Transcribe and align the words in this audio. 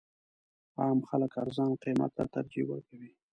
عام 0.79 0.99
خلک 1.09 1.31
ارزان 1.43 1.71
قیمت 1.83 2.11
ته 2.17 2.23
ترجیح 2.33 2.65
ورکوي. 2.67 3.11